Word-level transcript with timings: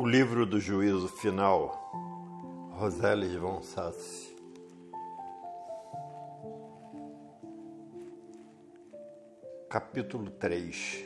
O 0.00 0.06
livro 0.06 0.46
do 0.46 0.60
juízo 0.60 1.08
final, 1.08 1.90
Roseles 2.70 3.34
von 3.34 3.60
Sassi. 3.62 4.32
Capítulo 9.68 10.30
3 10.30 11.04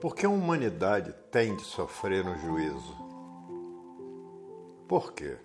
Por 0.00 0.14
que 0.14 0.24
a 0.24 0.28
humanidade 0.28 1.12
tem 1.32 1.56
de 1.56 1.62
sofrer 1.62 2.24
um 2.24 2.38
juízo? 2.38 2.96
Por 4.86 5.14
quê? 5.14 5.36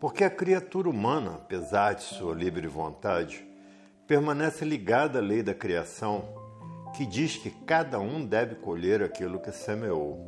Porque 0.00 0.24
a 0.24 0.30
criatura 0.30 0.88
humana, 0.88 1.34
apesar 1.34 1.92
de 1.92 2.04
sua 2.04 2.34
livre 2.34 2.66
vontade, 2.66 3.46
permanece 4.06 4.64
ligada 4.64 5.18
à 5.18 5.22
lei 5.22 5.42
da 5.42 5.52
criação, 5.52 6.28
que 6.96 7.04
diz 7.04 7.36
que 7.36 7.50
cada 7.50 7.98
um 7.98 8.24
deve 8.24 8.54
colher 8.54 9.02
aquilo 9.02 9.40
que 9.40 9.50
semeou. 9.50 10.24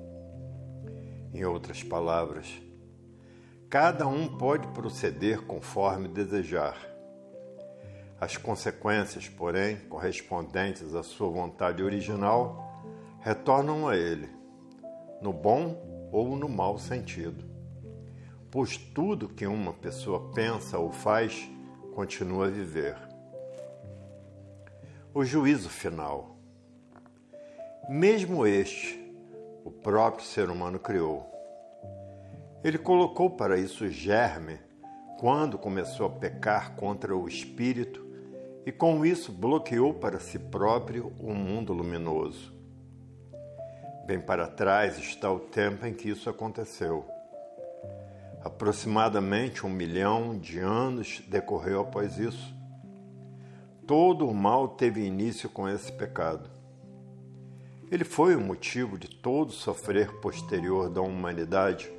Em 1.33 1.45
outras 1.45 1.85
palavras, 1.85 2.61
cada 3.71 4.07
um 4.07 4.37
pode 4.37 4.67
proceder 4.69 5.43
conforme 5.43 6.09
desejar. 6.09 6.77
As 8.21 8.37
consequências, 8.37 9.29
porém, 9.29 9.77
correspondentes 9.89 10.97
à 10.97 11.05
sua 11.05 11.31
vontade 11.31 11.81
original, 11.81 12.83
retornam 13.21 13.87
a 13.87 13.97
ele, 13.97 14.29
no 15.23 15.33
bom 15.33 16.11
ou 16.11 16.35
no 16.35 16.49
mau 16.49 16.79
sentido. 16.79 17.45
Pois 18.51 18.77
tudo 18.77 19.29
que 19.29 19.47
uma 19.47 19.73
pessoa 19.73 20.33
pensa 20.35 20.79
ou 20.79 20.91
faz 20.91 21.49
continua 21.95 22.47
a 22.47 22.51
viver 22.51 23.08
o 25.19 25.25
juízo 25.25 25.69
final. 25.69 26.37
Mesmo 27.89 28.47
este, 28.47 29.13
o 29.65 29.71
próprio 29.73 30.25
ser 30.25 30.49
humano 30.49 30.79
criou. 30.79 31.29
Ele 32.63 32.79
colocou 32.79 33.29
para 33.29 33.59
isso 33.59 33.85
o 33.85 33.89
germe 33.89 34.61
quando 35.19 35.59
começou 35.59 36.07
a 36.07 36.11
pecar 36.11 36.77
contra 36.77 37.17
o 37.17 37.27
espírito 37.27 38.07
e 38.65 38.71
com 38.71 39.05
isso 39.05 39.33
bloqueou 39.33 39.93
para 39.93 40.21
si 40.21 40.39
próprio 40.39 41.13
o 41.19 41.33
um 41.33 41.35
mundo 41.35 41.73
luminoso. 41.73 42.55
Bem 44.07 44.21
para 44.21 44.47
trás 44.47 44.99
está 44.99 45.29
o 45.33 45.41
tempo 45.41 45.85
em 45.85 45.95
que 45.95 46.11
isso 46.11 46.31
aconteceu. 46.31 47.05
Aproximadamente 48.41 49.67
um 49.67 49.69
milhão 49.69 50.39
de 50.39 50.61
anos 50.61 51.21
decorreu 51.27 51.81
após 51.81 52.21
isso 52.21 52.57
Todo 53.89 54.29
o 54.29 54.35
mal 54.35 54.69
teve 54.69 55.01
início 55.01 55.49
com 55.49 55.67
esse 55.67 55.91
pecado. 55.91 56.51
Ele 57.91 58.05
foi 58.05 58.37
o 58.37 58.41
motivo 58.41 58.99
de 58.99 59.09
todo 59.09 59.49
o 59.49 59.53
sofrer 59.53 60.13
posterior 60.21 60.91
da 60.91 61.01
humanidade 61.01 61.91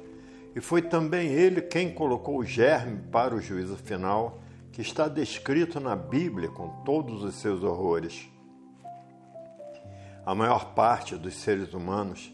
e 0.56 0.62
foi 0.62 0.84
também 0.84 1.30
ele 1.30 1.64
quem 1.64 1.92
colocou 1.92 2.38
o 2.38 2.46
germe 2.46 3.02
para 3.12 3.34
o 3.34 3.42
juízo 3.42 3.76
final 3.76 4.40
que 4.72 4.82
está 4.82 5.08
descrito 5.08 5.80
na 5.80 5.96
Bíblia 5.96 6.50
com 6.50 6.70
todos 6.84 7.24
os 7.24 7.34
seus 7.34 7.64
horrores. 7.64 8.30
A 10.24 10.36
maior 10.36 10.76
parte 10.76 11.16
dos 11.16 11.34
seres 11.38 11.74
humanos, 11.74 12.32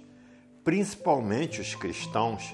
principalmente 0.65 1.61
os 1.61 1.73
cristãos, 1.75 2.53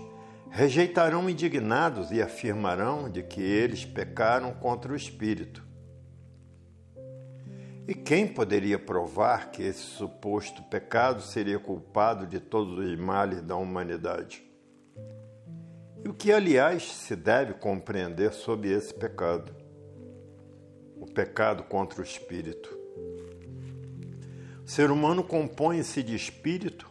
rejeitarão 0.52 1.27
indignados 1.27 2.11
e 2.11 2.22
afirmarão 2.22 3.09
de 3.09 3.23
que 3.23 3.41
eles 3.41 3.83
pecaram 3.83 4.53
contra 4.53 4.94
o 4.94 4.95
Espírito 4.95 5.70
e 7.87 7.95
quem 7.95 8.27
poderia 8.27 8.77
provar 8.77 9.51
que 9.51 9.63
esse 9.63 9.79
suposto 9.81 10.61
pecado 10.63 11.21
seria 11.21 11.59
culpado 11.59 12.27
de 12.27 12.39
todos 12.39 12.77
os 12.77 12.99
males 12.99 13.41
da 13.41 13.55
humanidade? 13.55 14.43
E 16.03 16.09
o 16.09 16.13
que, 16.13 16.31
aliás, 16.31 16.83
se 16.83 17.16
deve 17.16 17.53
compreender 17.53 18.33
sobre 18.33 18.72
esse 18.72 18.94
pecado? 18.94 19.56
O 20.95 21.06
pecado 21.06 21.63
contra 21.63 22.01
o 22.01 22.03
espírito. 22.03 22.78
O 24.63 24.67
ser 24.67 24.89
humano 24.89 25.23
compõe-se 25.23 26.01
de 26.01 26.16
espírito, 26.16 26.88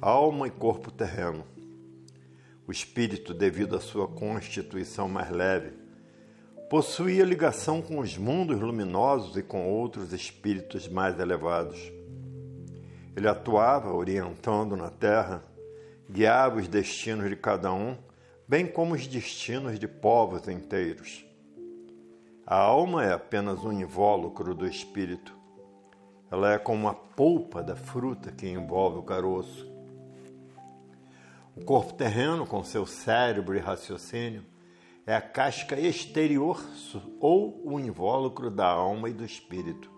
alma 0.00 0.48
e 0.48 0.50
corpo 0.50 0.90
terreno. 0.90 1.44
O 2.66 2.72
espírito, 2.72 3.32
devido 3.32 3.76
à 3.76 3.80
sua 3.80 4.06
constituição 4.06 5.08
mais 5.08 5.30
leve, 5.30 5.81
possuía 6.72 7.22
ligação 7.22 7.82
com 7.82 7.98
os 7.98 8.16
mundos 8.16 8.58
luminosos 8.58 9.36
e 9.36 9.42
com 9.42 9.70
outros 9.70 10.10
espíritos 10.14 10.88
mais 10.88 11.20
elevados. 11.20 11.92
Ele 13.14 13.28
atuava 13.28 13.92
orientando 13.92 14.74
na 14.74 14.88
terra, 14.88 15.44
guiava 16.08 16.60
os 16.60 16.68
destinos 16.68 17.28
de 17.28 17.36
cada 17.36 17.70
um, 17.74 17.94
bem 18.48 18.66
como 18.66 18.94
os 18.94 19.06
destinos 19.06 19.78
de 19.78 19.86
povos 19.86 20.48
inteiros. 20.48 21.22
A 22.46 22.56
alma 22.56 23.04
é 23.04 23.12
apenas 23.12 23.62
um 23.62 23.72
invólucro 23.72 24.54
do 24.54 24.66
espírito. 24.66 25.36
Ela 26.30 26.54
é 26.54 26.58
como 26.58 26.88
a 26.88 26.94
polpa 26.94 27.62
da 27.62 27.76
fruta 27.76 28.32
que 28.32 28.48
envolve 28.48 28.96
o 28.96 29.02
caroço. 29.02 29.70
O 31.54 31.62
corpo 31.66 31.92
terreno, 31.92 32.46
com 32.46 32.64
seu 32.64 32.86
cérebro 32.86 33.54
e 33.54 33.60
raciocínio, 33.60 34.50
é 35.06 35.14
a 35.14 35.20
casca 35.20 35.78
exterior 35.78 36.64
ou 37.18 37.60
o 37.64 37.80
invólucro 37.80 38.50
da 38.50 38.66
alma 38.66 39.08
e 39.08 39.12
do 39.12 39.24
espírito. 39.24 39.90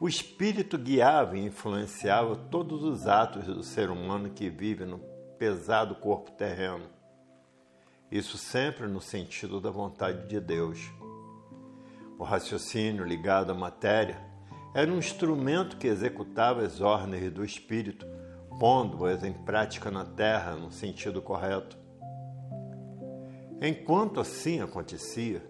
O 0.00 0.08
espírito 0.08 0.76
guiava 0.76 1.38
e 1.38 1.44
influenciava 1.46 2.36
todos 2.36 2.82
os 2.82 3.06
atos 3.06 3.46
do 3.46 3.62
ser 3.62 3.88
humano 3.88 4.30
que 4.30 4.50
vive 4.50 4.84
no 4.84 4.98
pesado 5.38 5.94
corpo 5.94 6.32
terreno. 6.32 6.84
Isso 8.10 8.36
sempre 8.36 8.86
no 8.86 9.00
sentido 9.00 9.60
da 9.60 9.70
vontade 9.70 10.26
de 10.28 10.38
Deus. 10.38 10.78
O 12.18 12.24
raciocínio 12.24 13.04
ligado 13.04 13.52
à 13.52 13.54
matéria 13.54 14.20
era 14.74 14.92
um 14.92 14.98
instrumento 14.98 15.76
que 15.76 15.86
executava 15.86 16.62
as 16.62 16.80
ordens 16.80 17.32
do 17.32 17.44
espírito, 17.44 18.06
pondo-as 18.58 19.24
em 19.24 19.32
prática 19.32 19.90
na 19.90 20.04
terra 20.04 20.54
no 20.54 20.70
sentido 20.70 21.22
correto. 21.22 21.85
Enquanto 23.60 24.20
assim 24.20 24.60
acontecia, 24.60 25.42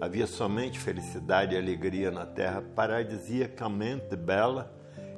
havia 0.00 0.26
somente 0.26 0.78
felicidade 0.78 1.54
e 1.54 1.58
alegria 1.58 2.10
na 2.10 2.24
terra 2.24 2.62
paradisiacamente 2.62 4.16
bela 4.16 4.74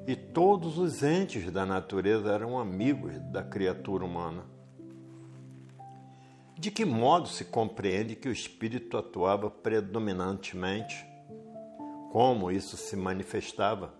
e 0.06 0.17
todos 0.17 0.77
os 0.77 1.03
entes 1.03 1.50
da 1.50 1.65
natureza 1.65 2.33
eram 2.33 2.59
amigos 2.59 3.19
da 3.31 3.43
criatura 3.43 4.05
humana. 4.05 4.45
De 6.59 6.71
que 6.71 6.84
modo 6.84 7.28
se 7.28 7.45
compreende 7.45 8.17
que 8.17 8.28
o 8.28 8.33
espírito 8.33 8.97
atuava 8.97 9.51
predominantemente? 9.51 11.06
Como 12.11 12.51
isso 12.51 12.77
se 12.77 12.97
manifestava? 12.97 13.95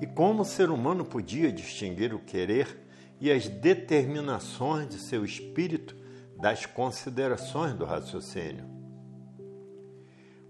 E 0.00 0.06
como 0.06 0.42
o 0.42 0.44
ser 0.44 0.70
humano 0.70 1.04
podia 1.04 1.52
distinguir 1.52 2.14
o 2.14 2.18
querer 2.18 2.84
e 3.20 3.30
as 3.30 3.48
determinações 3.48 4.88
de 4.88 4.98
seu 4.98 5.24
espírito 5.24 6.03
das 6.44 6.66
considerações 6.66 7.72
do 7.72 7.86
raciocínio. 7.86 8.66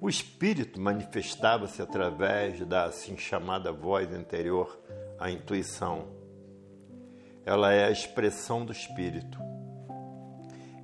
O 0.00 0.08
espírito 0.08 0.80
manifestava-se 0.80 1.80
através 1.80 2.58
da 2.66 2.86
assim 2.86 3.16
chamada 3.16 3.70
voz 3.70 4.12
interior, 4.12 4.76
a 5.20 5.30
intuição. 5.30 6.08
Ela 7.46 7.72
é 7.72 7.84
a 7.84 7.92
expressão 7.92 8.66
do 8.66 8.72
espírito. 8.72 9.38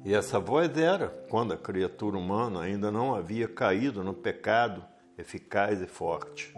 E 0.04 0.14
essa 0.14 0.38
voz 0.38 0.78
era 0.78 1.08
quando 1.28 1.54
a 1.54 1.58
criatura 1.58 2.16
humana 2.16 2.60
ainda 2.60 2.92
não 2.92 3.12
havia 3.12 3.48
caído 3.48 4.04
no 4.04 4.14
pecado 4.14 4.84
eficaz 5.18 5.82
e 5.82 5.88
forte. 5.88 6.54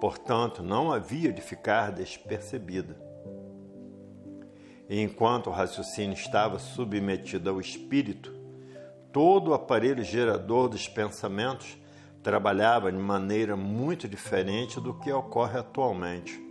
Portanto, 0.00 0.64
não 0.64 0.90
havia 0.90 1.32
de 1.32 1.40
ficar 1.40 1.92
despercebida 1.92 3.09
e 4.90 5.00
enquanto 5.00 5.46
o 5.46 5.52
raciocínio 5.52 6.14
estava 6.14 6.58
submetido 6.58 7.48
ao 7.48 7.60
espírito, 7.60 8.34
todo 9.12 9.52
o 9.52 9.54
aparelho 9.54 10.02
gerador 10.02 10.68
dos 10.68 10.88
pensamentos 10.88 11.78
trabalhava 12.24 12.90
de 12.90 12.98
maneira 12.98 13.56
muito 13.56 14.08
diferente 14.08 14.80
do 14.80 14.92
que 14.92 15.12
ocorre 15.12 15.60
atualmente. 15.60 16.42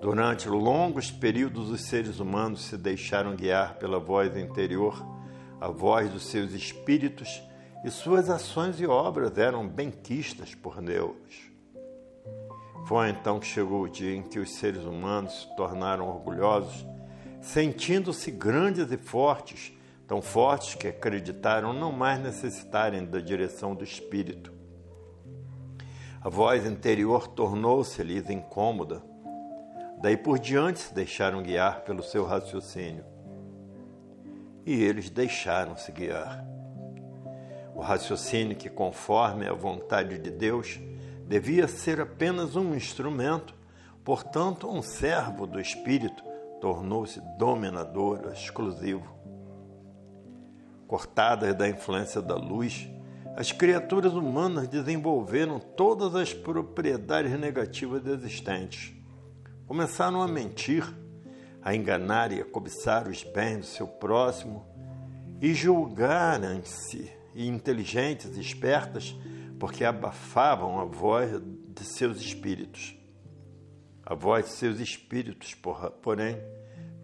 Durante 0.00 0.48
longos 0.48 1.12
períodos, 1.12 1.70
os 1.70 1.82
seres 1.82 2.18
humanos 2.18 2.62
se 2.64 2.76
deixaram 2.76 3.36
guiar 3.36 3.76
pela 3.76 4.00
voz 4.00 4.36
interior, 4.36 5.00
a 5.60 5.68
voz 5.68 6.10
dos 6.10 6.24
seus 6.24 6.52
espíritos, 6.52 7.40
e 7.84 7.90
suas 7.90 8.28
ações 8.28 8.80
e 8.80 8.86
obras 8.86 9.38
eram 9.38 9.66
benquistas 9.68 10.56
por 10.56 10.82
Deus. 10.82 11.49
Foi 12.86 13.10
então 13.10 13.38
que 13.38 13.46
chegou 13.46 13.82
o 13.82 13.88
dia 13.88 14.14
em 14.14 14.22
que 14.22 14.38
os 14.38 14.50
seres 14.56 14.84
humanos 14.84 15.42
se 15.42 15.56
tornaram 15.56 16.08
orgulhosos, 16.08 16.86
sentindo-se 17.40 18.30
grandes 18.30 18.90
e 18.90 18.96
fortes, 18.96 19.72
tão 20.06 20.20
fortes 20.20 20.74
que 20.74 20.88
acreditaram 20.88 21.72
não 21.72 21.92
mais 21.92 22.20
necessitarem 22.20 23.04
da 23.04 23.20
direção 23.20 23.74
do 23.74 23.84
Espírito. 23.84 24.52
A 26.22 26.28
voz 26.28 26.66
interior 26.66 27.28
tornou-se-lhes 27.28 28.28
incômoda. 28.28 29.02
Daí 30.02 30.16
por 30.16 30.38
diante 30.38 30.80
se 30.80 30.94
deixaram 30.94 31.42
guiar 31.42 31.82
pelo 31.82 32.02
seu 32.02 32.26
raciocínio. 32.26 33.04
E 34.66 34.82
eles 34.82 35.08
deixaram-se 35.08 35.90
guiar. 35.92 36.44
O 37.74 37.80
raciocínio 37.80 38.56
que, 38.56 38.68
conforme 38.68 39.46
a 39.46 39.54
vontade 39.54 40.18
de 40.18 40.30
Deus, 40.30 40.78
devia 41.30 41.68
ser 41.68 42.00
apenas 42.00 42.56
um 42.56 42.74
instrumento, 42.74 43.54
portanto, 44.04 44.68
um 44.68 44.82
servo 44.82 45.46
do 45.46 45.60
Espírito, 45.60 46.24
tornou-se 46.60 47.20
dominador 47.38 48.32
exclusivo. 48.32 49.06
Cortadas 50.88 51.54
da 51.54 51.68
influência 51.68 52.20
da 52.20 52.34
luz, 52.34 52.90
as 53.36 53.52
criaturas 53.52 54.12
humanas 54.12 54.66
desenvolveram 54.66 55.60
todas 55.60 56.16
as 56.16 56.34
propriedades 56.34 57.38
negativas 57.38 58.04
existentes. 58.04 58.92
Começaram 59.68 60.20
a 60.22 60.26
mentir, 60.26 60.84
a 61.62 61.72
enganar 61.76 62.32
e 62.32 62.40
a 62.40 62.44
cobiçar 62.44 63.06
os 63.06 63.22
bens 63.22 63.58
do 63.58 63.66
seu 63.66 63.86
próximo 63.86 64.66
e 65.40 65.54
julgaram-se 65.54 67.08
inteligentes 67.36 68.36
e 68.36 68.40
espertas 68.40 69.14
porque 69.60 69.84
abafavam 69.84 70.80
a 70.80 70.84
voz 70.84 71.40
de 71.68 71.84
seus 71.84 72.18
espíritos. 72.18 72.96
A 74.04 74.14
voz 74.14 74.46
de 74.46 74.52
seus 74.52 74.80
espíritos, 74.80 75.54
porém, 76.02 76.38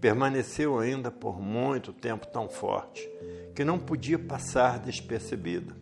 permaneceu 0.01 0.79
ainda 0.79 1.11
por 1.11 1.39
muito 1.39 1.93
tempo 1.93 2.27
tão 2.27 2.49
forte 2.49 3.07
que 3.55 3.63
não 3.63 3.79
podia 3.79 4.19
passar 4.19 4.79
despercebida. 4.79 5.77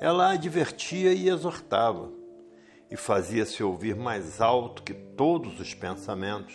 Ela 0.00 0.32
advertia 0.32 1.12
e 1.12 1.28
exortava, 1.28 2.12
e 2.88 2.96
fazia-se 2.96 3.62
ouvir 3.64 3.96
mais 3.96 4.40
alto 4.40 4.82
que 4.84 4.94
todos 4.94 5.58
os 5.58 5.74
pensamentos. 5.74 6.54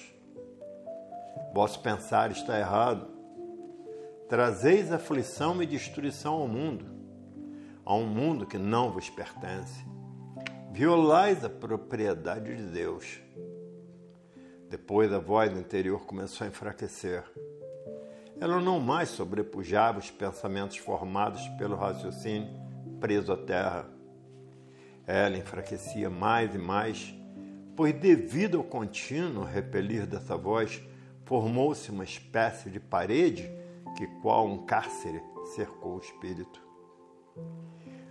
Vosso 1.54 1.82
pensar 1.82 2.32
está 2.32 2.58
errado. 2.58 3.08
Trazeis 4.30 4.94
aflição 4.94 5.62
e 5.62 5.66
destruição 5.66 6.36
ao 6.36 6.48
mundo, 6.48 6.86
a 7.86 7.94
um 7.96 8.06
mundo 8.06 8.46
que 8.46 8.58
não 8.58 8.92
vos 8.92 9.10
pertence. 9.10 9.86
Violais 10.72 11.44
a 11.44 11.50
propriedade 11.50 12.56
de 12.56 12.64
Deus. 12.64 13.20
Depois 14.70 15.12
a 15.12 15.20
voz 15.20 15.52
interior 15.58 16.06
começou 16.06 16.46
a 16.46 16.48
enfraquecer. 16.48 17.24
Ela 18.40 18.60
não 18.60 18.80
mais 18.80 19.10
sobrepujava 19.10 20.00
os 20.00 20.10
pensamentos 20.10 20.78
formados 20.78 21.48
pelo 21.58 21.76
raciocínio 21.76 22.50
preso 23.00 23.34
à 23.34 23.38
terra. 23.38 23.90
Ela 25.06 25.38
enfraquecia 25.38 26.10
mais 26.10 26.56
e 26.56 26.58
mais, 26.58 27.14
pois, 27.76 27.94
devido 27.94 28.60
ao 28.60 28.64
contínuo 28.64 29.44
repelir 29.44 30.06
dessa 30.06 30.38
voz, 30.38 30.82
formou-se 31.26 31.90
uma 31.92 32.04
espécie 32.04 32.70
de 32.70 32.80
parede 32.80 33.52
que, 33.98 34.08
qual 34.22 34.48
um 34.48 34.66
cárcere, 34.66 35.22
cercou 35.56 35.96
o 35.96 36.00
espírito. 36.00 36.71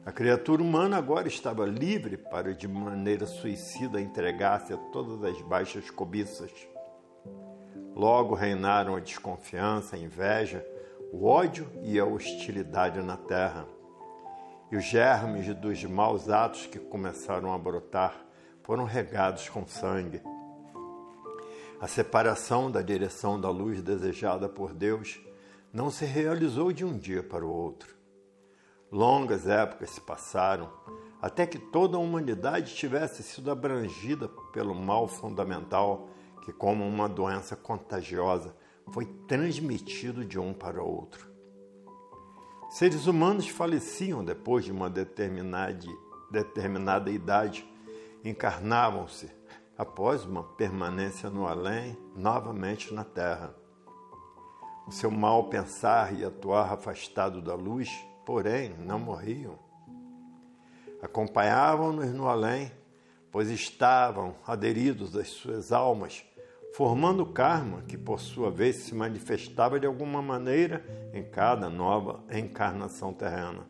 A 0.04 0.12
criatura 0.12 0.62
humana 0.62 0.96
agora 0.96 1.28
estava 1.28 1.66
livre 1.66 2.16
para, 2.16 2.54
de 2.54 2.66
maneira 2.66 3.26
suicida, 3.26 4.00
entregar-se 4.00 4.72
a 4.72 4.76
todas 4.76 5.22
as 5.22 5.40
baixas 5.42 5.90
cobiças. 5.90 6.50
Logo 7.94 8.34
reinaram 8.34 8.96
a 8.96 9.00
desconfiança, 9.00 9.96
a 9.96 9.98
inveja, 9.98 10.66
o 11.12 11.26
ódio 11.26 11.70
e 11.82 11.98
a 11.98 12.04
hostilidade 12.04 13.00
na 13.02 13.16
terra 13.16 13.66
e 14.70 14.76
os 14.76 14.84
germes 14.84 15.52
dos 15.56 15.82
maus 15.84 16.28
atos 16.28 16.66
que 16.66 16.78
começaram 16.78 17.52
a 17.52 17.58
brotar 17.58 18.24
foram 18.62 18.84
regados 18.84 19.48
com 19.48 19.66
sangue. 19.66 20.22
A 21.80 21.88
separação 21.88 22.70
da 22.70 22.80
direção 22.80 23.40
da 23.40 23.50
luz 23.50 23.82
desejada 23.82 24.48
por 24.48 24.72
Deus 24.72 25.20
não 25.72 25.90
se 25.90 26.04
realizou 26.04 26.72
de 26.72 26.84
um 26.84 26.96
dia 26.96 27.22
para 27.22 27.44
o 27.44 27.50
outro. 27.50 27.99
Longas 28.90 29.46
épocas 29.46 29.90
se 29.90 30.00
passaram 30.00 30.68
até 31.22 31.46
que 31.46 31.58
toda 31.58 31.96
a 31.96 32.00
humanidade 32.00 32.74
tivesse 32.74 33.22
sido 33.22 33.50
abrangida 33.50 34.28
pelo 34.52 34.74
mal 34.74 35.06
fundamental 35.06 36.08
que, 36.42 36.52
como 36.52 36.86
uma 36.86 37.08
doença 37.08 37.54
contagiosa, 37.54 38.56
foi 38.90 39.04
transmitido 39.28 40.24
de 40.24 40.38
um 40.38 40.52
para 40.52 40.82
outro. 40.82 41.30
Seres 42.70 43.06
humanos 43.06 43.48
faleciam 43.48 44.24
depois 44.24 44.64
de 44.64 44.72
uma 44.72 44.88
determinada, 44.88 45.86
determinada 46.30 47.10
idade, 47.10 47.68
encarnavam-se 48.24 49.30
após 49.76 50.24
uma 50.24 50.42
permanência 50.42 51.28
no 51.28 51.46
além, 51.46 51.98
novamente 52.14 52.94
na 52.94 53.04
terra. 53.04 53.54
O 54.86 54.92
seu 54.92 55.10
mal 55.10 55.48
pensar 55.48 56.14
e 56.18 56.24
atuar 56.24 56.72
afastado 56.72 57.42
da 57.42 57.54
luz, 57.54 57.90
porém, 58.30 58.72
não 58.78 58.96
morriam. 58.96 59.58
Acompanhavam-nos 61.02 62.12
no 62.12 62.28
além, 62.28 62.70
pois 63.28 63.50
estavam 63.50 64.36
aderidos 64.46 65.16
às 65.16 65.30
suas 65.30 65.72
almas 65.72 66.24
formando 66.72 67.26
karma 67.26 67.82
que, 67.82 67.98
por 67.98 68.20
sua 68.20 68.48
vez, 68.48 68.76
se 68.76 68.94
manifestava 68.94 69.80
de 69.80 69.86
alguma 69.88 70.22
maneira 70.22 71.10
em 71.12 71.24
cada 71.24 71.68
nova 71.68 72.22
encarnação 72.30 73.12
terrena. 73.12 73.66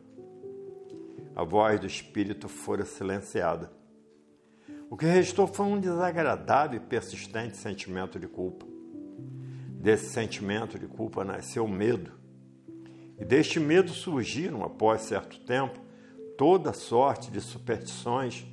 A 1.35 1.43
voz 1.43 1.79
do 1.79 1.87
espírito 1.87 2.47
fora 2.47 2.85
silenciada. 2.85 3.71
O 4.91 4.95
que 4.95 5.07
restou 5.07 5.47
foi 5.47 5.65
um 5.65 5.79
desagradável 5.79 6.77
e 6.77 6.85
persistente 6.85 7.57
sentimento 7.57 8.19
de 8.19 8.27
culpa. 8.27 8.67
Desse 9.79 10.11
sentimento 10.11 10.77
de 10.77 10.85
culpa 10.85 11.25
nasceu 11.25 11.65
o 11.65 11.67
medo. 11.67 12.20
E 13.21 13.23
deste 13.23 13.59
medo 13.59 13.91
surgiram, 13.91 14.63
após 14.63 15.03
certo 15.03 15.39
tempo, 15.41 15.79
toda 16.35 16.73
sorte 16.73 17.29
de 17.29 17.39
superstições, 17.39 18.43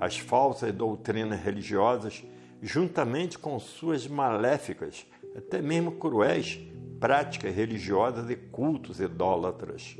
as 0.00 0.18
falsas 0.18 0.74
doutrinas 0.74 1.40
religiosas 1.40 2.24
juntamente 2.60 3.38
com 3.38 3.56
suas 3.60 4.08
maléficas, 4.08 5.06
até 5.36 5.62
mesmo 5.62 5.92
cruéis, 5.92 6.58
práticas 6.98 7.54
religiosas 7.54 8.28
e 8.28 8.34
cultos 8.34 8.98
idólatras. 8.98 9.96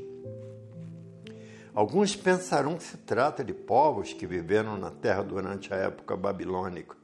Alguns 1.73 2.13
pensarão 2.13 2.75
que 2.75 2.83
se 2.83 2.97
trata 2.97 3.45
de 3.45 3.53
povos 3.53 4.11
que 4.11 4.27
viveram 4.27 4.77
na 4.77 4.91
terra 4.91 5.23
durante 5.23 5.73
a 5.73 5.77
época 5.77 6.17
babilônica, 6.17 6.97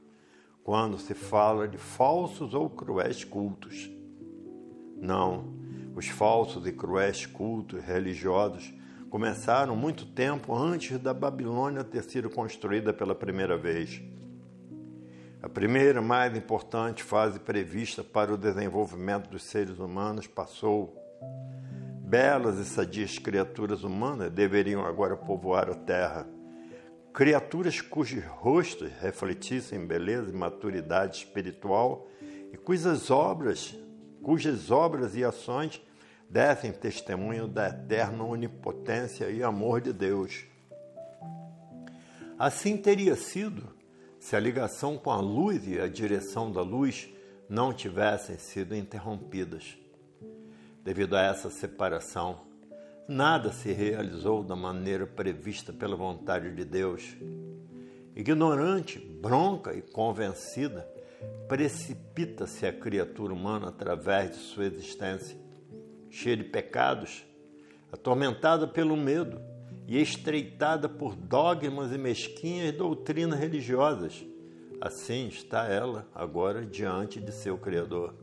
quando 0.62 0.98
se 0.98 1.14
fala 1.14 1.66
de 1.66 1.78
falsos 1.78 2.52
ou 2.52 2.68
cruéis 2.68 3.24
cultos. 3.24 3.90
Não, 4.98 5.63
os 5.94 6.08
falsos 6.08 6.66
e 6.66 6.72
cruéis 6.72 7.24
cultos 7.24 7.82
religiosos 7.82 8.74
começaram 9.08 9.76
muito 9.76 10.04
tempo 10.06 10.52
antes 10.52 10.98
da 10.98 11.14
Babilônia 11.14 11.84
ter 11.84 12.02
sido 12.02 12.28
construída 12.28 12.92
pela 12.92 13.14
primeira 13.14 13.56
vez. 13.56 14.02
A 15.40 15.48
primeira, 15.48 16.02
mais 16.02 16.36
importante 16.36 17.02
fase 17.02 17.38
prevista 17.38 18.02
para 18.02 18.34
o 18.34 18.36
desenvolvimento 18.36 19.30
dos 19.30 19.44
seres 19.44 19.78
humanos 19.78 20.26
passou. 20.26 21.00
Belas 22.00 22.58
e 22.58 22.64
sadias 22.64 23.18
criaturas 23.18 23.84
humanas 23.84 24.32
deveriam 24.32 24.84
agora 24.84 25.16
povoar 25.16 25.70
a 25.70 25.74
terra. 25.74 26.26
Criaturas 27.12 27.80
cujos 27.80 28.24
rostos 28.24 28.90
refletissem 29.00 29.86
beleza 29.86 30.30
e 30.30 30.34
maturidade 30.34 31.18
espiritual 31.18 32.08
e 32.52 32.56
cujas 32.56 33.10
obras, 33.10 33.76
cujas 34.24 34.70
obras 34.70 35.14
e 35.14 35.22
ações 35.22 35.80
dessem 36.28 36.72
testemunho 36.72 37.46
da 37.46 37.68
eterna 37.68 38.24
onipotência 38.24 39.30
e 39.30 39.42
amor 39.42 39.82
de 39.82 39.92
Deus. 39.92 40.46
Assim 42.38 42.76
teria 42.76 43.14
sido 43.14 43.62
se 44.18 44.34
a 44.34 44.40
ligação 44.40 44.96
com 44.96 45.10
a 45.10 45.20
luz 45.20 45.68
e 45.68 45.78
a 45.78 45.86
direção 45.86 46.50
da 46.50 46.62
luz 46.62 47.08
não 47.48 47.72
tivessem 47.72 48.38
sido 48.38 48.74
interrompidas. 48.74 49.76
Devido 50.82 51.14
a 51.16 51.22
essa 51.22 51.50
separação, 51.50 52.40
nada 53.06 53.52
se 53.52 53.72
realizou 53.72 54.42
da 54.42 54.56
maneira 54.56 55.06
prevista 55.06 55.70
pela 55.70 55.96
vontade 55.96 56.50
de 56.54 56.64
Deus. 56.64 57.14
Ignorante, 58.16 58.98
bronca 58.98 59.74
e 59.74 59.82
convencida, 59.82 60.88
precipita-se 61.48 62.66
a 62.66 62.72
criatura 62.72 63.32
humana 63.32 63.68
através 63.68 64.30
de 64.30 64.36
sua 64.36 64.64
existência, 64.64 65.36
cheia 66.10 66.36
de 66.36 66.44
pecados, 66.44 67.24
atormentada 67.92 68.66
pelo 68.66 68.96
medo 68.96 69.40
e 69.86 70.00
estreitada 70.00 70.88
por 70.88 71.14
dogmas 71.14 71.92
e 71.92 71.98
mesquinhas 71.98 72.72
doutrinas 72.72 73.38
religiosas. 73.38 74.24
Assim 74.80 75.28
está 75.28 75.68
ela 75.68 76.06
agora 76.14 76.64
diante 76.64 77.20
de 77.20 77.32
seu 77.32 77.56
Criador. 77.56 78.14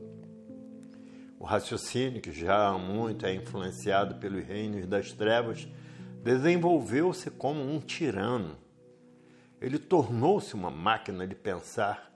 O 1.38 1.44
raciocínio, 1.44 2.20
que 2.20 2.30
já 2.30 2.68
há 2.68 2.78
muito 2.78 3.26
é 3.26 3.34
influenciado 3.34 4.16
pelos 4.16 4.44
reinos 4.44 4.86
das 4.86 5.10
trevas, 5.12 5.66
desenvolveu-se 6.22 7.30
como 7.30 7.60
um 7.60 7.80
tirano. 7.80 8.56
Ele 9.60 9.78
tornou-se 9.78 10.54
uma 10.54 10.70
máquina 10.70 11.26
de 11.26 11.34
pensar 11.34 12.11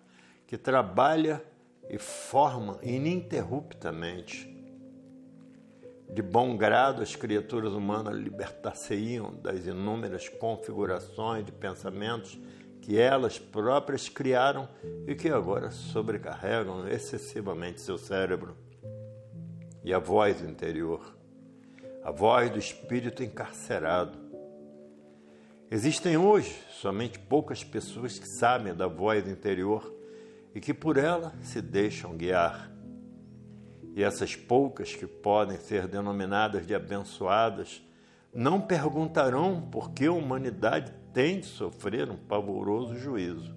que 0.46 0.56
trabalha 0.56 1.42
e 1.88 1.98
forma 1.98 2.78
ininterruptamente. 2.82 4.54
De 6.08 6.22
bom 6.22 6.56
grado, 6.56 7.02
as 7.02 7.16
criaturas 7.16 7.72
humanas 7.72 8.14
libertar-se-iam 8.14 9.34
das 9.34 9.66
inúmeras 9.66 10.28
configurações 10.28 11.44
de 11.44 11.52
pensamentos 11.52 12.38
que 12.80 12.98
elas 12.98 13.38
próprias 13.38 14.08
criaram 14.08 14.68
e 15.06 15.14
que 15.16 15.28
agora 15.28 15.72
sobrecarregam 15.72 16.88
excessivamente 16.88 17.80
seu 17.80 17.98
cérebro. 17.98 18.56
E 19.82 19.92
a 19.92 19.98
voz 19.98 20.40
interior, 20.40 21.16
a 22.04 22.12
voz 22.12 22.50
do 22.50 22.58
espírito 22.58 23.24
encarcerado. 23.24 24.16
Existem 25.68 26.16
hoje 26.16 26.56
somente 26.70 27.18
poucas 27.18 27.64
pessoas 27.64 28.16
que 28.16 28.28
sabem 28.28 28.72
da 28.72 28.86
voz 28.86 29.26
interior 29.28 29.95
e 30.56 30.60
que 30.60 30.72
por 30.72 30.96
ela 30.96 31.34
se 31.42 31.60
deixam 31.60 32.16
guiar. 32.16 32.72
E 33.94 34.02
essas 34.02 34.34
poucas 34.34 34.96
que 34.96 35.06
podem 35.06 35.58
ser 35.58 35.86
denominadas 35.86 36.66
de 36.66 36.74
abençoadas 36.74 37.86
não 38.32 38.58
perguntarão 38.58 39.60
por 39.60 39.90
que 39.90 40.06
a 40.06 40.12
humanidade 40.12 40.94
tem 41.12 41.40
de 41.40 41.44
sofrer 41.44 42.10
um 42.10 42.16
pavoroso 42.16 42.96
juízo. 42.96 43.54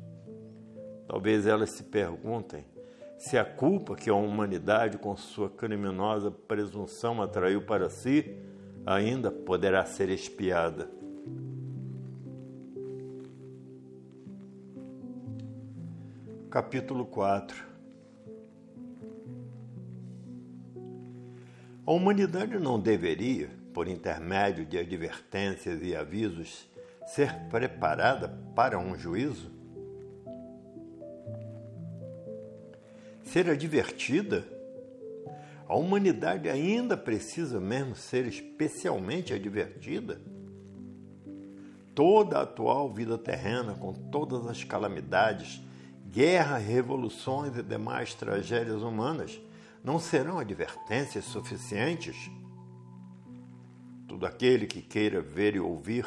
Talvez 1.07 1.47
elas 1.47 1.69
se 1.69 1.83
perguntem 1.83 2.65
se 3.17 3.37
a 3.37 3.45
culpa 3.45 3.95
que 3.95 4.09
a 4.09 4.15
humanidade, 4.15 4.97
com 4.97 5.15
sua 5.15 5.49
criminosa 5.49 6.29
presunção, 6.29 7.21
atraiu 7.21 7.61
para 7.61 7.89
si, 7.89 8.35
ainda 8.85 9.31
poderá 9.31 9.85
ser 9.85 10.09
expiada. 10.09 10.91
Capítulo 16.49 17.05
4 17.05 17.63
A 21.85 21.91
humanidade 21.91 22.57
não 22.57 22.79
deveria, 22.79 23.51
por 23.71 23.87
intermédio 23.87 24.65
de 24.65 24.79
advertências 24.79 25.79
e 25.83 25.95
avisos, 25.95 26.67
ser 27.05 27.35
preparada 27.51 28.29
para 28.55 28.79
um 28.79 28.97
juízo? 28.97 29.51
Ser 33.21 33.47
advertida? 33.47 34.43
A 35.67 35.75
humanidade 35.75 36.49
ainda 36.49 36.97
precisa 36.97 37.59
mesmo 37.59 37.95
ser 37.95 38.25
especialmente 38.25 39.35
advertida? 39.35 40.19
Toda 41.93 42.39
a 42.39 42.41
atual 42.41 42.91
vida 42.91 43.19
terrena, 43.19 43.75
com 43.75 43.93
todas 43.93 44.47
as 44.47 44.63
calamidades, 44.63 45.61
guerras, 46.11 46.63
revoluções 46.63 47.55
e 47.55 47.63
demais 47.63 48.13
tragédias 48.13 48.81
humanas, 48.81 49.39
não 49.83 49.99
serão 49.99 50.39
advertências 50.39 51.25
suficientes? 51.25 52.29
Todo 54.07 54.25
aquele 54.25 54.65
que 54.65 54.81
queira 54.81 55.21
ver 55.21 55.55
e 55.55 55.59
ouvir 55.59 56.05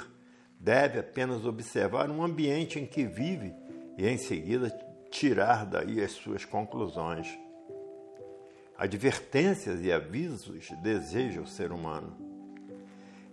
deve 0.59 0.99
apenas 0.99 1.45
observar 1.45 2.11
um 2.11 2.23
ambiente 2.23 2.79
em 2.79 2.87
que 2.87 3.05
vive 3.05 3.55
e 3.97 4.07
em 4.07 4.19
seguida 4.19 4.71
tirar 5.11 5.65
daí 5.67 6.03
as 6.03 6.13
suas 6.13 6.45
conclusões. 6.45 7.29
Advertências 8.77 9.81
e 9.85 9.93
avisos 9.93 10.71
deseja 10.83 11.41
o 11.41 11.47
ser 11.47 11.71
humano. 11.71 12.17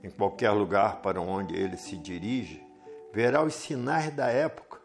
Em 0.03 0.09
qualquer 0.09 0.51
lugar 0.51 1.01
para 1.01 1.19
onde 1.19 1.55
ele 1.55 1.77
se 1.77 1.97
dirige, 1.97 2.63
verá 3.13 3.43
os 3.43 3.55
sinais 3.55 4.13
da 4.15 4.27
época. 4.27 4.78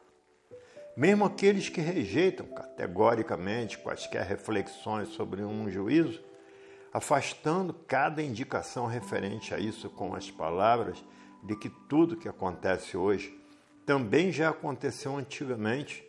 Mesmo 0.97 1.25
aqueles 1.25 1.69
que 1.69 1.81
rejeitam 1.81 2.47
categoricamente 2.47 3.79
quaisquer 3.79 4.25
reflexões 4.25 5.09
sobre 5.09 5.43
um 5.43 5.69
juízo, 5.69 6.23
afastando 6.93 7.75
cada 7.75 8.23
indicação 8.23 8.87
referente 8.87 9.53
a 9.53 9.59
isso 9.59 9.91
com 9.91 10.15
as 10.15 10.31
palavras 10.31 11.05
de 11.43 11.57
que 11.57 11.69
tudo 11.89 12.17
que 12.17 12.29
acontece 12.29 12.97
hoje 12.97 13.37
também 13.85 14.31
já 14.31 14.51
aconteceu 14.51 15.17
antigamente, 15.17 16.05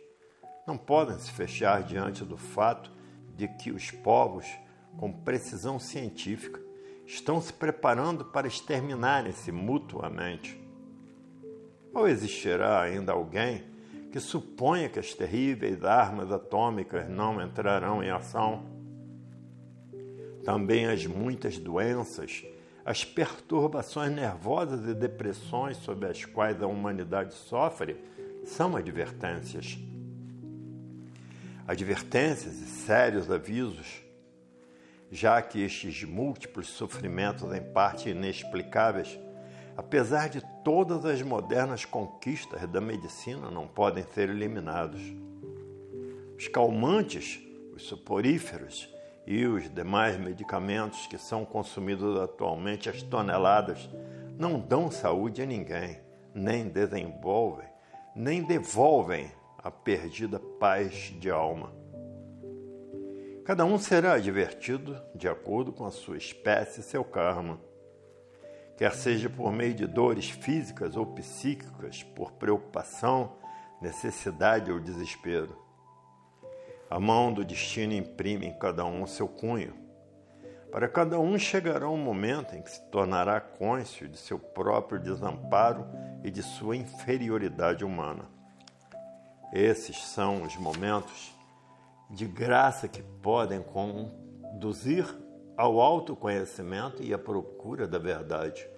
não 0.66 0.78
podem 0.78 1.18
se 1.18 1.30
fechar 1.32 1.82
diante 1.82 2.24
do 2.24 2.36
fato 2.36 2.90
de 3.36 3.48
que 3.48 3.70
os 3.70 3.90
povos, 3.90 4.46
com 4.96 5.12
precisão 5.12 5.78
científica, 5.78 6.60
estão 7.04 7.40
se 7.40 7.52
preparando 7.52 8.24
para 8.24 8.46
exterminarem-se 8.46 9.52
mutuamente. 9.52 10.58
Ou 11.92 12.08
existirá 12.08 12.80
ainda 12.80 13.12
alguém 13.12 13.75
que 14.10 14.20
suponha 14.20 14.88
que 14.88 14.98
as 14.98 15.14
terríveis 15.14 15.84
armas 15.84 16.30
atômicas 16.32 17.08
não 17.08 17.40
entrarão 17.40 18.02
em 18.02 18.10
ação? 18.10 18.64
Também 20.44 20.86
as 20.86 21.06
muitas 21.06 21.58
doenças 21.58 22.44
as 22.86 23.04
perturbações 23.04 24.12
nervosas 24.12 24.88
e 24.88 24.94
depressões 24.94 25.76
sob 25.78 26.06
as 26.06 26.24
quais 26.24 26.62
a 26.62 26.68
humanidade 26.68 27.34
sofre 27.34 27.96
são 28.44 28.76
advertências. 28.76 29.76
Advertências 31.66 32.60
e 32.60 32.66
sérios 32.66 33.28
avisos, 33.28 34.00
já 35.10 35.42
que 35.42 35.60
estes 35.60 36.04
múltiplos 36.04 36.68
sofrimentos, 36.68 37.52
em 37.52 37.60
parte 37.60 38.10
inexplicáveis, 38.10 39.18
apesar 39.76 40.28
de 40.28 40.40
todas 40.64 41.04
as 41.04 41.22
modernas 41.22 41.84
conquistas 41.84 42.66
da 42.68 42.80
medicina, 42.80 43.50
não 43.50 43.66
podem 43.66 44.04
ser 44.14 44.28
eliminados. 44.28 45.02
Os 46.36 46.48
calmantes, 46.48 47.40
os 47.74 47.82
soporíferos, 47.84 48.94
e 49.26 49.44
os 49.44 49.68
demais 49.74 50.16
medicamentos 50.16 51.06
que 51.08 51.18
são 51.18 51.44
consumidos 51.44 52.18
atualmente 52.20 52.88
às 52.88 53.02
toneladas 53.02 53.90
não 54.38 54.58
dão 54.60 54.90
saúde 54.90 55.42
a 55.42 55.46
ninguém, 55.46 55.98
nem 56.32 56.68
desenvolvem, 56.68 57.68
nem 58.14 58.42
devolvem 58.42 59.32
a 59.58 59.70
perdida 59.70 60.38
paz 60.38 61.12
de 61.18 61.28
alma. 61.28 61.72
Cada 63.44 63.64
um 63.64 63.78
será 63.78 64.14
advertido 64.14 65.00
de 65.14 65.28
acordo 65.28 65.72
com 65.72 65.84
a 65.84 65.90
sua 65.90 66.16
espécie 66.16 66.80
e 66.80 66.84
seu 66.84 67.04
karma, 67.04 67.58
quer 68.76 68.92
seja 68.94 69.30
por 69.30 69.52
meio 69.52 69.74
de 69.74 69.86
dores 69.86 70.28
físicas 70.28 70.96
ou 70.96 71.06
psíquicas, 71.06 72.02
por 72.02 72.32
preocupação, 72.32 73.32
necessidade 73.80 74.70
ou 74.70 74.78
desespero. 74.78 75.56
A 76.88 77.00
mão 77.00 77.32
do 77.32 77.44
destino 77.44 77.94
imprime 77.94 78.46
em 78.46 78.58
cada 78.58 78.84
um 78.84 79.06
seu 79.06 79.26
cunho. 79.26 79.74
Para 80.70 80.88
cada 80.88 81.18
um 81.18 81.38
chegará 81.38 81.88
um 81.88 81.96
momento 81.96 82.54
em 82.54 82.62
que 82.62 82.70
se 82.70 82.82
tornará 82.90 83.40
cônscio 83.40 84.08
de 84.08 84.18
seu 84.18 84.38
próprio 84.38 85.00
desamparo 85.00 85.86
e 86.22 86.30
de 86.30 86.42
sua 86.42 86.76
inferioridade 86.76 87.84
humana. 87.84 88.26
Esses 89.52 89.96
são 90.04 90.42
os 90.42 90.56
momentos 90.56 91.34
de 92.10 92.26
graça 92.26 92.86
que 92.86 93.02
podem 93.02 93.62
conduzir 93.62 95.06
ao 95.56 95.80
autoconhecimento 95.80 97.02
e 97.02 97.14
à 97.14 97.18
procura 97.18 97.86
da 97.86 97.98
verdade. 97.98 98.68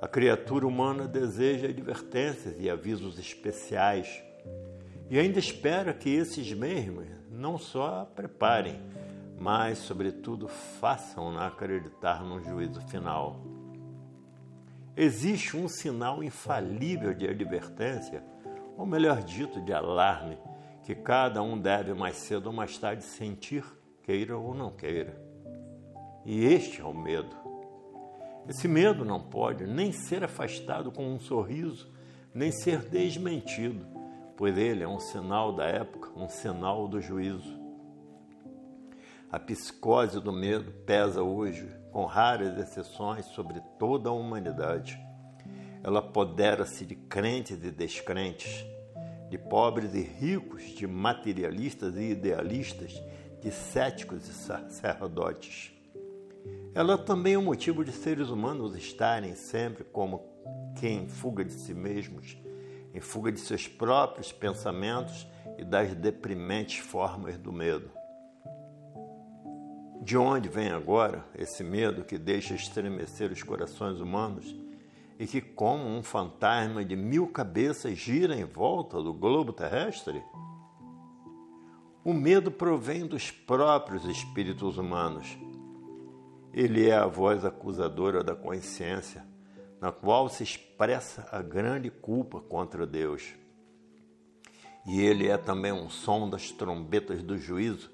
A 0.00 0.06
criatura 0.06 0.66
humana 0.66 1.08
deseja 1.08 1.68
advertências 1.68 2.56
e 2.58 2.70
avisos 2.70 3.18
especiais 3.18 4.22
e 5.10 5.18
ainda 5.18 5.38
espera 5.38 5.94
que 5.94 6.10
esses 6.10 6.52
mesmos 6.52 7.06
não 7.30 7.56
só 7.56 8.04
preparem, 8.14 8.80
mas, 9.38 9.78
sobretudo, 9.78 10.48
façam-na 10.48 11.46
acreditar 11.46 12.22
no 12.22 12.42
juízo 12.42 12.80
final. 12.88 13.40
Existe 14.96 15.56
um 15.56 15.68
sinal 15.68 16.22
infalível 16.22 17.14
de 17.14 17.26
advertência, 17.26 18.22
ou 18.76 18.84
melhor 18.84 19.22
dito, 19.22 19.60
de 19.62 19.72
alarme, 19.72 20.36
que 20.82 20.94
cada 20.94 21.42
um 21.42 21.58
deve 21.58 21.94
mais 21.94 22.16
cedo 22.16 22.48
ou 22.48 22.52
mais 22.52 22.76
tarde 22.76 23.04
sentir, 23.04 23.64
queira 24.08 24.38
ou 24.38 24.54
não 24.54 24.70
queira. 24.70 25.20
E 26.24 26.44
este 26.46 26.80
é 26.80 26.84
o 26.84 26.94
medo. 26.94 27.36
Esse 28.48 28.66
medo 28.66 29.04
não 29.04 29.20
pode 29.20 29.66
nem 29.66 29.92
ser 29.92 30.24
afastado 30.24 30.90
com 30.90 31.06
um 31.06 31.20
sorriso, 31.20 31.92
nem 32.34 32.50
ser 32.50 32.80
desmentido 32.88 33.98
pois 34.38 34.56
ele 34.56 34.84
é 34.84 34.88
um 34.88 35.00
sinal 35.00 35.52
da 35.52 35.64
época, 35.64 36.10
um 36.16 36.28
sinal 36.28 36.86
do 36.86 37.00
juízo. 37.00 37.58
A 39.32 39.38
psicose 39.38 40.20
do 40.20 40.32
medo 40.32 40.70
pesa 40.86 41.24
hoje, 41.24 41.68
com 41.90 42.04
raras 42.04 42.56
exceções, 42.56 43.26
sobre 43.26 43.60
toda 43.80 44.10
a 44.10 44.12
humanidade. 44.12 44.96
Ela 45.82 45.98
apodera-se 45.98 46.86
de 46.86 46.94
crentes 46.94 47.58
e 47.64 47.70
descrentes, 47.72 48.64
de 49.28 49.36
pobres 49.36 49.92
e 49.92 50.02
ricos, 50.02 50.62
de 50.62 50.86
materialistas 50.86 51.96
e 51.96 52.12
idealistas, 52.12 53.02
de 53.40 53.50
céticos 53.50 54.28
e 54.28 54.32
sacerdotes. 54.32 55.72
Ela 56.74 56.98
também 56.98 57.34
é 57.34 57.38
um 57.38 57.42
motivo 57.42 57.84
de 57.84 57.92
seres 57.92 58.28
humanos 58.28 58.76
estarem 58.76 59.34
sempre 59.34 59.84
como 59.84 60.24
quem 60.78 61.08
fuga 61.08 61.44
de 61.44 61.52
si 61.52 61.74
mesmos 61.74 62.36
em 62.94 63.00
fuga 63.00 63.30
de 63.30 63.40
seus 63.40 63.68
próprios 63.68 64.32
pensamentos 64.32 65.26
e 65.56 65.64
das 65.64 65.94
deprimentes 65.94 66.78
formas 66.78 67.36
do 67.38 67.52
medo. 67.52 67.90
De 70.02 70.16
onde 70.16 70.48
vem 70.48 70.70
agora 70.70 71.24
esse 71.34 71.62
medo 71.62 72.04
que 72.04 72.16
deixa 72.16 72.54
estremecer 72.54 73.30
os 73.30 73.42
corações 73.42 74.00
humanos 74.00 74.54
e 75.18 75.26
que, 75.26 75.40
como 75.40 75.84
um 75.84 76.02
fantasma 76.02 76.84
de 76.84 76.96
mil 76.96 77.26
cabeças, 77.28 77.96
gira 77.98 78.34
em 78.34 78.44
volta 78.44 79.02
do 79.02 79.12
globo 79.12 79.52
terrestre? 79.52 80.22
O 82.08 82.14
medo 82.14 82.50
provém 82.50 83.06
dos 83.06 83.30
próprios 83.30 84.06
espíritos 84.06 84.78
humanos. 84.78 85.36
Ele 86.54 86.88
é 86.88 86.96
a 86.96 87.06
voz 87.06 87.44
acusadora 87.44 88.24
da 88.24 88.34
consciência, 88.34 89.26
na 89.78 89.92
qual 89.92 90.26
se 90.30 90.42
expressa 90.42 91.28
a 91.30 91.42
grande 91.42 91.90
culpa 91.90 92.40
contra 92.40 92.86
Deus. 92.86 93.34
E 94.86 95.02
ele 95.02 95.28
é 95.28 95.36
também 95.36 95.70
um 95.70 95.90
som 95.90 96.30
das 96.30 96.50
trombetas 96.50 97.22
do 97.22 97.36
juízo, 97.36 97.90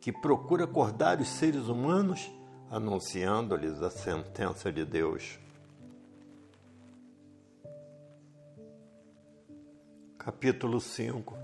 que 0.00 0.10
procura 0.10 0.64
acordar 0.64 1.20
os 1.20 1.28
seres 1.28 1.68
humanos, 1.68 2.28
anunciando-lhes 2.68 3.80
a 3.80 3.88
sentença 3.88 4.72
de 4.72 4.84
Deus. 4.84 5.38
Capítulo 10.18 10.80
5 10.80 11.43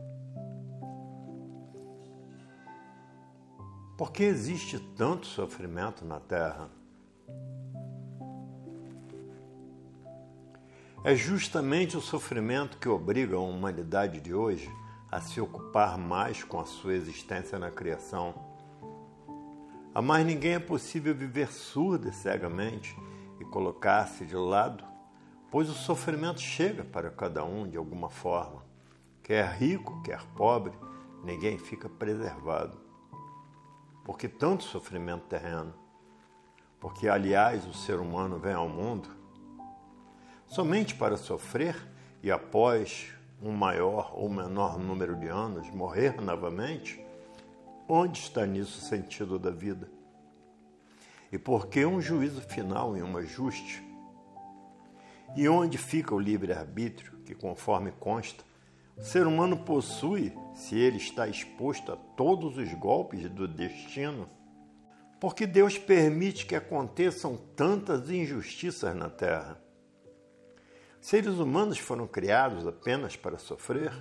Por 4.00 4.12
que 4.12 4.22
existe 4.22 4.78
tanto 4.96 5.26
sofrimento 5.26 6.06
na 6.06 6.18
Terra? 6.18 6.70
É 11.04 11.14
justamente 11.14 11.98
o 11.98 12.00
sofrimento 12.00 12.78
que 12.78 12.88
obriga 12.88 13.36
a 13.36 13.40
humanidade 13.40 14.18
de 14.18 14.32
hoje 14.32 14.70
a 15.12 15.20
se 15.20 15.38
ocupar 15.38 15.98
mais 15.98 16.42
com 16.42 16.58
a 16.58 16.64
sua 16.64 16.94
existência 16.94 17.58
na 17.58 17.70
criação. 17.70 18.34
A 19.94 20.00
mais 20.00 20.24
ninguém 20.24 20.54
é 20.54 20.58
possível 20.58 21.14
viver 21.14 21.52
surda 21.52 22.08
e 22.08 22.12
cegamente 22.14 22.96
e 23.38 23.44
colocar-se 23.44 24.24
de 24.24 24.34
lado, 24.34 24.82
pois 25.50 25.68
o 25.68 25.74
sofrimento 25.74 26.40
chega 26.40 26.84
para 26.84 27.10
cada 27.10 27.44
um 27.44 27.68
de 27.68 27.76
alguma 27.76 28.08
forma. 28.08 28.64
Quer 29.22 29.46
rico, 29.58 30.00
quer 30.02 30.24
pobre, 30.34 30.72
ninguém 31.22 31.58
fica 31.58 31.86
preservado. 31.86 32.88
Por 34.04 34.18
que 34.18 34.28
tanto 34.28 34.64
sofrimento 34.64 35.26
terreno? 35.26 35.74
Porque, 36.80 37.08
aliás, 37.08 37.66
o 37.66 37.74
ser 37.74 38.00
humano 38.00 38.38
vem 38.38 38.54
ao 38.54 38.68
mundo 38.68 39.08
somente 40.46 40.94
para 40.94 41.16
sofrer 41.16 41.76
e, 42.22 42.30
após 42.30 43.12
um 43.40 43.52
maior 43.52 44.12
ou 44.14 44.28
menor 44.28 44.78
número 44.78 45.16
de 45.16 45.28
anos, 45.28 45.70
morrer 45.70 46.20
novamente? 46.20 47.04
Onde 47.88 48.18
está 48.18 48.44
nisso 48.44 48.78
o 48.78 48.82
sentido 48.82 49.38
da 49.38 49.50
vida? 49.50 49.88
E 51.32 51.38
por 51.38 51.68
que 51.68 51.86
um 51.86 52.00
juízo 52.00 52.40
final 52.40 52.96
e 52.96 53.02
um 53.02 53.16
ajuste? 53.16 53.82
E 55.36 55.48
onde 55.48 55.78
fica 55.78 56.14
o 56.14 56.18
livre-arbítrio, 56.18 57.18
que, 57.24 57.34
conforme 57.34 57.92
consta, 57.92 58.44
ser 59.00 59.26
humano 59.26 59.56
possui 59.56 60.32
se 60.54 60.78
ele 60.78 60.98
está 60.98 61.26
exposto 61.26 61.92
a 61.92 61.96
todos 61.96 62.58
os 62.58 62.72
golpes 62.74 63.28
do 63.30 63.48
destino? 63.48 64.28
Porque 65.18 65.46
Deus 65.46 65.78
permite 65.78 66.46
que 66.46 66.54
aconteçam 66.54 67.36
tantas 67.56 68.10
injustiças 68.10 68.94
na 68.94 69.08
Terra? 69.08 69.60
Seres 71.00 71.38
humanos 71.38 71.78
foram 71.78 72.06
criados 72.06 72.66
apenas 72.66 73.16
para 73.16 73.38
sofrer? 73.38 73.92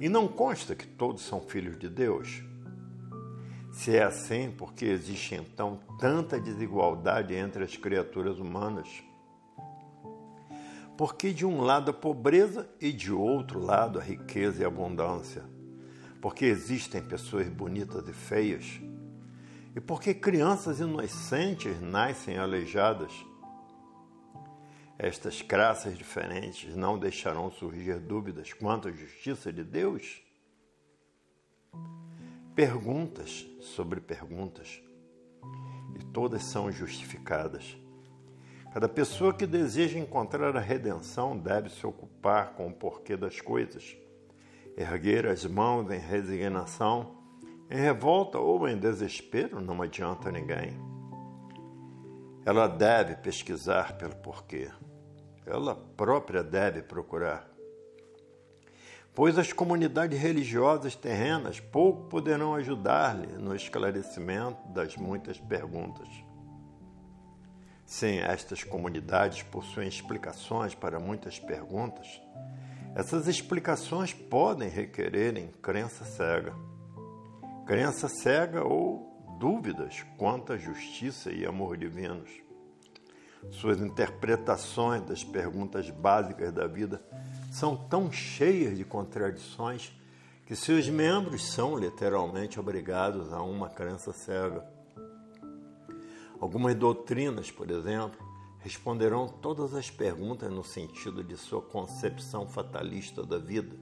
E 0.00 0.08
não 0.08 0.26
consta 0.26 0.74
que 0.74 0.86
todos 0.86 1.22
são 1.22 1.40
filhos 1.40 1.78
de 1.78 1.88
Deus? 1.88 2.42
Se 3.72 3.94
é 3.94 4.02
assim, 4.02 4.50
por 4.50 4.72
que 4.72 4.86
existe 4.86 5.34
então 5.34 5.80
tanta 5.98 6.40
desigualdade 6.40 7.34
entre 7.34 7.62
as 7.62 7.76
criaturas 7.76 8.38
humanas? 8.38 8.88
Porque 10.96 11.32
de 11.32 11.44
um 11.44 11.60
lado 11.60 11.90
a 11.90 11.94
pobreza 11.94 12.68
e 12.80 12.90
de 12.90 13.12
outro 13.12 13.60
lado 13.60 13.98
a 13.98 14.02
riqueza 14.02 14.62
e 14.62 14.64
a 14.64 14.68
abundância. 14.68 15.44
Porque 16.22 16.46
existem 16.46 17.02
pessoas 17.02 17.48
bonitas 17.48 18.08
e 18.08 18.12
feias. 18.14 18.80
E 19.74 19.80
porque 19.80 20.14
crianças 20.14 20.80
inocentes 20.80 21.78
nascem 21.82 22.38
aleijadas. 22.38 23.12
Estas 24.98 25.42
classes 25.42 25.98
diferentes 25.98 26.74
não 26.74 26.98
deixarão 26.98 27.50
surgir 27.50 28.00
dúvidas 28.00 28.54
quanto 28.54 28.88
à 28.88 28.90
justiça 28.90 29.52
de 29.52 29.62
Deus? 29.62 30.22
Perguntas 32.54 33.46
sobre 33.60 34.00
perguntas. 34.00 34.82
E 35.94 36.04
todas 36.06 36.44
são 36.44 36.72
justificadas 36.72 37.76
Cada 38.76 38.90
pessoa 38.90 39.32
que 39.32 39.46
deseja 39.46 39.98
encontrar 39.98 40.54
a 40.54 40.60
redenção 40.60 41.34
deve 41.34 41.70
se 41.70 41.86
ocupar 41.86 42.52
com 42.52 42.66
o 42.66 42.74
porquê 42.74 43.16
das 43.16 43.40
coisas, 43.40 43.96
erguer 44.76 45.26
as 45.26 45.46
mãos 45.46 45.90
em 45.90 45.98
resignação, 45.98 47.16
em 47.70 47.78
revolta 47.78 48.38
ou 48.38 48.68
em 48.68 48.76
desespero 48.76 49.62
não 49.62 49.80
adianta 49.80 50.30
ninguém. 50.30 50.78
Ela 52.44 52.66
deve 52.66 53.16
pesquisar 53.16 53.96
pelo 53.96 54.14
porquê. 54.16 54.70
Ela 55.46 55.74
própria 55.74 56.42
deve 56.44 56.82
procurar. 56.82 57.48
Pois 59.14 59.38
as 59.38 59.54
comunidades 59.54 60.20
religiosas 60.20 60.94
terrenas 60.94 61.60
pouco 61.60 62.10
poderão 62.10 62.54
ajudar-lhe 62.54 63.38
no 63.38 63.56
esclarecimento 63.56 64.68
das 64.68 64.98
muitas 64.98 65.40
perguntas. 65.40 66.25
Sim, 67.86 68.18
estas 68.18 68.64
comunidades 68.64 69.44
possuem 69.44 69.86
explicações 69.86 70.74
para 70.74 70.98
muitas 70.98 71.38
perguntas. 71.38 72.20
Essas 72.96 73.28
explicações 73.28 74.12
podem 74.12 74.68
requerer 74.68 75.36
em 75.36 75.46
crença 75.62 76.04
cega. 76.04 76.52
Crença 77.64 78.08
cega 78.08 78.64
ou 78.64 79.16
dúvidas 79.38 80.04
quanto 80.18 80.52
à 80.52 80.56
justiça 80.56 81.30
e 81.30 81.46
amor 81.46 81.76
divinos. 81.76 82.30
Suas 83.52 83.80
interpretações 83.80 85.02
das 85.02 85.22
perguntas 85.22 85.88
básicas 85.88 86.52
da 86.52 86.66
vida 86.66 87.00
são 87.52 87.76
tão 87.76 88.10
cheias 88.10 88.76
de 88.76 88.84
contradições 88.84 89.92
que 90.44 90.56
seus 90.56 90.88
membros 90.88 91.52
são 91.52 91.78
literalmente 91.78 92.58
obrigados 92.58 93.32
a 93.32 93.42
uma 93.42 93.68
crença 93.68 94.12
cega. 94.12 94.75
Algumas 96.40 96.74
doutrinas, 96.74 97.50
por 97.50 97.70
exemplo, 97.70 98.18
responderão 98.58 99.28
todas 99.28 99.74
as 99.74 99.90
perguntas 99.90 100.52
no 100.52 100.64
sentido 100.64 101.22
de 101.22 101.36
sua 101.36 101.62
concepção 101.62 102.46
fatalista 102.46 103.24
da 103.24 103.38
vida. 103.38 103.76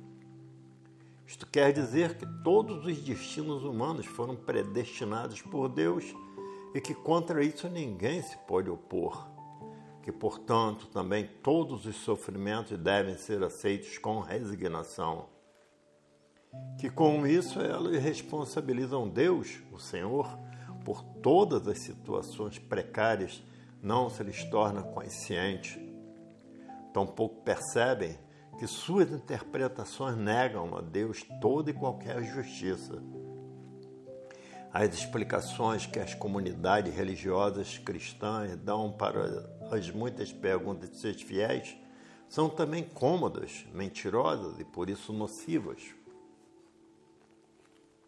Isto 1.26 1.46
quer 1.46 1.72
dizer 1.72 2.18
que 2.18 2.26
todos 2.42 2.84
os 2.84 2.98
destinos 2.98 3.64
humanos 3.64 4.04
foram 4.06 4.36
predestinados 4.36 5.40
por 5.40 5.68
Deus 5.68 6.04
e 6.74 6.80
que 6.80 6.94
contra 6.94 7.42
isso 7.42 7.68
ninguém 7.68 8.20
se 8.20 8.36
pode 8.46 8.68
opor. 8.68 9.26
Que, 10.02 10.12
portanto, 10.12 10.86
também 10.88 11.26
todos 11.42 11.86
os 11.86 11.96
sofrimentos 11.96 12.76
devem 12.76 13.16
ser 13.16 13.42
aceitos 13.42 13.96
com 13.96 14.20
resignação. 14.20 15.30
Que 16.78 16.90
com 16.90 17.26
isso 17.26 17.58
elas 17.58 18.00
responsabilizam 18.02 19.08
Deus, 19.08 19.62
o 19.72 19.78
Senhor, 19.78 20.28
por 20.84 21.02
todas 21.22 21.66
as 21.66 21.78
situações 21.78 22.58
precárias, 22.58 23.42
não 23.82 24.10
se 24.10 24.22
lhes 24.22 24.44
torna 24.44 24.82
consciente. 24.82 25.80
Tampouco 26.92 27.42
percebem 27.42 28.18
que 28.58 28.66
suas 28.66 29.10
interpretações 29.10 30.16
negam 30.16 30.76
a 30.76 30.80
Deus 30.80 31.24
toda 31.40 31.70
e 31.70 31.74
qualquer 31.74 32.22
justiça. 32.22 33.02
As 34.72 34.92
explicações 34.92 35.86
que 35.86 36.00
as 36.00 36.14
comunidades 36.14 36.94
religiosas 36.94 37.78
cristãs 37.78 38.56
dão 38.56 38.92
para 38.92 39.48
as 39.70 39.90
muitas 39.90 40.32
perguntas 40.32 40.90
de 40.90 40.98
seus 40.98 41.22
fiéis 41.22 41.76
são 42.28 42.48
também 42.48 42.82
cômodas, 42.82 43.64
mentirosas 43.72 44.58
e 44.58 44.64
por 44.64 44.90
isso 44.90 45.12
nocivas. 45.12 45.80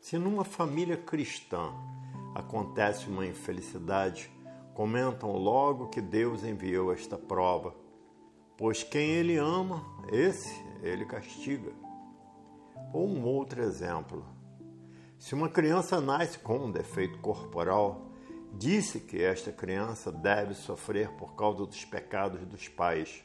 Se 0.01 0.19
numa 0.19 0.45
família 0.45 0.97
cristã 0.97 1.73
acontece 2.37 3.09
uma 3.09 3.27
infelicidade, 3.27 4.31
comentam 4.75 5.33
logo 5.33 5.88
que 5.88 6.03
Deus 6.03 6.44
enviou 6.44 6.92
esta 6.92 7.16
prova, 7.16 7.75
pois 8.59 8.83
quem 8.83 9.09
ele 9.11 9.38
ama, 9.38 9.83
esse 10.12 10.55
ele 10.83 11.07
castiga. 11.07 11.72
Ou 12.92 13.09
um 13.09 13.25
outro 13.25 13.62
exemplo. 13.62 14.22
Se 15.18 15.35
uma 15.35 15.49
criança 15.49 15.99
nasce 15.99 16.38
com 16.38 16.59
um 16.59 16.70
defeito 16.70 17.18
corporal, 17.20 18.11
disse 18.53 19.01
que 19.01 19.22
esta 19.22 19.51
criança 19.51 20.12
deve 20.12 20.53
sofrer 20.53 21.09
por 21.12 21.35
causa 21.35 21.64
dos 21.64 21.87
pecados 21.87 22.44
dos 22.44 22.68
pais. 22.68 23.25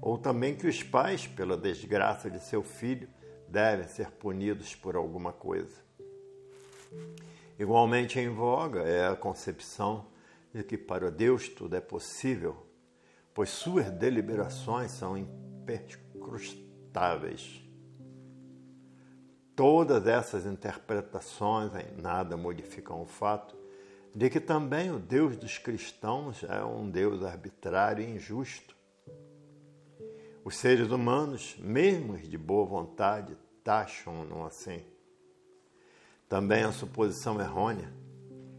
Ou 0.00 0.16
também 0.16 0.54
que 0.54 0.68
os 0.68 0.80
pais, 0.80 1.26
pela 1.26 1.56
desgraça 1.56 2.30
de 2.30 2.38
seu 2.38 2.62
filho, 2.62 3.08
devem 3.48 3.88
ser 3.88 4.12
punidos 4.12 4.76
por 4.76 4.94
alguma 4.94 5.32
coisa. 5.32 5.84
Igualmente 7.58 8.20
em 8.20 8.28
voga 8.28 8.82
é 8.82 9.08
a 9.08 9.16
concepção 9.16 10.08
de 10.52 10.62
que 10.62 10.76
para 10.76 11.10
Deus 11.10 11.48
tudo 11.48 11.74
é 11.74 11.80
possível, 11.80 12.66
pois 13.32 13.48
suas 13.50 13.90
deliberações 13.90 14.90
são 14.90 15.16
impercrustáveis. 15.16 17.62
Todas 19.54 20.06
essas 20.06 20.44
interpretações 20.44 21.72
em 21.74 21.96
nada 22.00 22.36
modificam 22.36 23.00
o 23.00 23.06
fato 23.06 23.56
de 24.14 24.28
que 24.30 24.40
também 24.40 24.90
o 24.90 24.98
Deus 24.98 25.36
dos 25.36 25.58
cristãos 25.58 26.42
é 26.44 26.62
um 26.62 26.90
Deus 26.90 27.22
arbitrário 27.22 28.02
e 28.02 28.10
injusto. 28.10 28.74
Os 30.44 30.56
seres 30.56 30.90
humanos, 30.90 31.56
mesmo 31.58 32.18
de 32.18 32.38
boa 32.38 32.64
vontade, 32.64 33.36
taxam-no 33.64 34.46
assim. 34.46 34.82
Também 36.28 36.64
a 36.64 36.72
suposição 36.72 37.40
errônea 37.40 37.92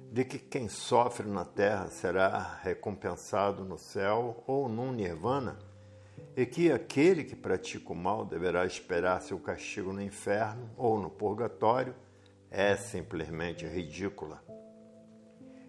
de 0.10 0.24
que 0.24 0.40
quem 0.40 0.70
sofre 0.70 1.28
na 1.28 1.44
terra 1.44 1.90
será 1.90 2.60
recompensado 2.64 3.66
no 3.66 3.78
céu 3.78 4.42
ou 4.48 4.70
num 4.70 4.94
nirvana 4.94 5.60
e 6.36 6.46
que 6.46 6.72
aquele 6.72 7.26
que 7.26 7.36
pratica 7.36 7.92
o 7.92 7.96
mal 7.96 8.24
deverá 8.24 8.66
esperar 8.66 9.22
seu 9.22 9.38
castigo 9.38 9.92
no 9.92 10.02
inferno 10.02 10.70
ou 10.78 10.98
no 10.98 11.10
purgatório 11.10 11.94
é 12.50 12.76
simplesmente 12.78 13.66
ridícula. 13.66 14.42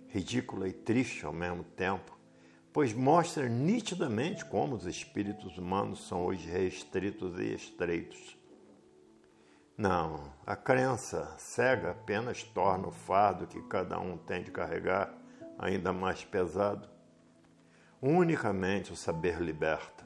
Ridícula 0.06 0.68
e 0.68 0.72
triste 0.72 1.26
ao 1.26 1.32
mesmo 1.32 1.64
tempo, 1.64 2.16
pois 2.72 2.94
mostra 2.94 3.48
nitidamente 3.48 4.44
como 4.44 4.76
os 4.76 4.86
espíritos 4.86 5.58
humanos 5.58 6.06
são 6.06 6.24
hoje 6.24 6.48
restritos 6.48 7.40
e 7.40 7.54
estreitos. 7.54 8.37
Não, 9.78 10.32
a 10.44 10.56
crença 10.56 11.34
cega 11.38 11.92
apenas 11.92 12.42
torna 12.42 12.88
o 12.88 12.92
fardo 12.92 13.46
que 13.46 13.62
cada 13.62 13.98
um 13.98 14.18
tem 14.18 14.42
de 14.42 14.50
carregar 14.50 15.14
ainda 15.58 15.92
mais 15.92 16.22
pesado. 16.24 16.86
Unicamente 18.02 18.92
o 18.92 18.96
saber 18.96 19.40
liberta 19.40 19.98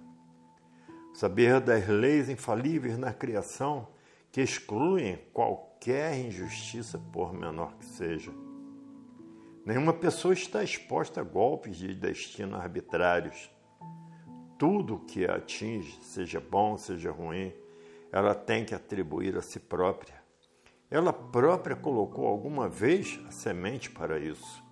saber 1.13 1.61
das 1.61 1.87
leis 1.87 2.29
infalíveis 2.29 2.97
na 2.97 3.13
criação 3.13 3.89
que 4.31 4.41
excluem 4.41 5.19
qualquer 5.33 6.19
injustiça, 6.19 6.99
por 7.13 7.35
menor 7.35 7.75
que 7.77 7.85
seja. 7.85 8.33
Nenhuma 9.65 9.93
pessoa 9.93 10.33
está 10.33 10.65
exposta 10.65 11.21
a 11.21 11.25
golpes 11.25 11.77
de 11.77 11.95
destino 11.95 12.57
arbitrários. 12.57 13.51
Tudo 14.59 15.01
que 15.01 15.27
a 15.27 15.37
atinge, 15.37 15.99
seja 16.03 16.41
bom, 16.41 16.77
seja 16.77 17.11
ruim, 17.11 17.53
ela 18.13 18.35
tem 18.35 18.65
que 18.65 18.75
atribuir 18.75 19.37
a 19.39 19.43
si 19.43 19.59
própria. 19.59 20.23
Ela 20.91 21.13
própria 21.13 21.75
colocou 21.75 22.27
alguma 22.27 22.69
vez 22.69 23.19
a 23.27 23.31
semente 23.31 23.91
para 23.91 24.19
isso. 24.19 24.63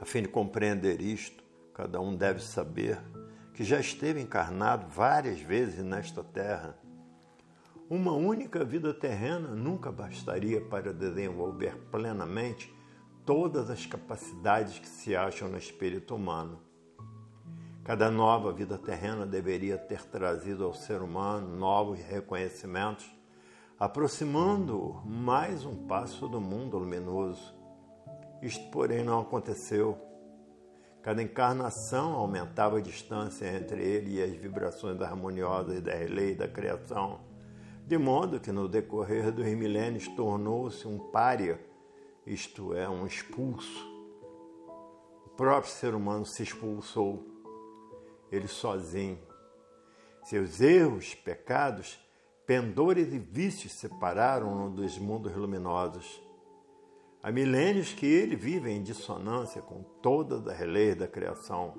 A 0.00 0.06
fim 0.06 0.22
de 0.22 0.28
compreender 0.28 1.02
isto, 1.02 1.44
cada 1.74 2.00
um 2.00 2.16
deve 2.16 2.40
saber 2.40 2.98
que 3.52 3.62
já 3.62 3.78
esteve 3.78 4.20
encarnado 4.20 4.86
várias 4.88 5.38
vezes 5.38 5.84
nesta 5.84 6.24
terra. 6.24 6.78
Uma 7.88 8.12
única 8.12 8.64
vida 8.64 8.92
terrena 8.94 9.54
nunca 9.54 9.92
bastaria 9.92 10.60
para 10.60 10.92
desenvolver 10.92 11.76
plenamente 11.90 12.74
todas 13.24 13.68
as 13.68 13.84
capacidades 13.84 14.78
que 14.78 14.88
se 14.88 15.14
acham 15.14 15.48
no 15.48 15.58
espírito 15.58 16.14
humano. 16.14 16.65
Cada 17.86 18.10
nova 18.10 18.52
vida 18.52 18.76
terrena 18.76 19.24
deveria 19.24 19.78
ter 19.78 20.02
trazido 20.06 20.64
ao 20.64 20.74
ser 20.74 21.02
humano 21.02 21.56
novos 21.56 22.00
reconhecimentos, 22.00 23.08
aproximando-o 23.78 25.06
mais 25.06 25.64
um 25.64 25.86
passo 25.86 26.26
do 26.26 26.40
mundo 26.40 26.78
luminoso. 26.78 27.54
Isto, 28.42 28.68
porém, 28.72 29.04
não 29.04 29.20
aconteceu. 29.20 29.96
Cada 31.00 31.22
encarnação 31.22 32.14
aumentava 32.14 32.78
a 32.78 32.82
distância 32.82 33.46
entre 33.56 33.84
ele 33.84 34.16
e 34.16 34.20
as 34.20 34.32
vibrações 34.32 35.00
harmoniosas 35.00 35.80
da 35.80 35.94
lei 35.94 36.34
da 36.34 36.48
criação, 36.48 37.20
de 37.86 37.96
modo 37.96 38.40
que 38.40 38.50
no 38.50 38.66
decorrer 38.68 39.30
dos 39.30 39.46
milênios 39.46 40.08
tornou-se 40.08 40.88
um 40.88 40.98
pária, 41.12 41.64
isto 42.26 42.74
é, 42.74 42.88
um 42.88 43.06
expulso. 43.06 43.86
O 45.24 45.28
próprio 45.36 45.70
ser 45.70 45.94
humano 45.94 46.26
se 46.26 46.42
expulsou, 46.42 47.35
ele 48.30 48.48
sozinho. 48.48 49.18
Seus 50.22 50.60
erros, 50.60 51.14
pecados, 51.14 51.98
pendores 52.46 53.12
e 53.12 53.18
vícios 53.18 53.72
separaram-no 53.72 54.70
dos 54.70 54.98
mundos 54.98 55.34
luminosos 55.34 56.26
Há 57.26 57.32
milênios 57.32 57.92
que 57.92 58.06
ele 58.06 58.36
vive 58.36 58.70
em 58.70 58.80
dissonância 58.80 59.60
com 59.60 59.82
todas 60.00 60.46
as 60.46 60.60
leis 60.60 60.94
da 60.94 61.08
criação. 61.08 61.74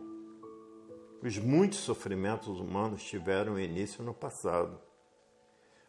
Os 1.24 1.38
muitos 1.38 1.80
sofrimentos 1.80 2.60
humanos 2.60 3.02
tiveram 3.02 3.58
início 3.58 4.04
no 4.04 4.14
passado. 4.14 4.78